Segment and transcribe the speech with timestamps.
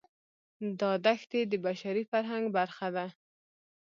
[0.79, 3.07] دا دښتې د بشري فرهنګ برخه ده.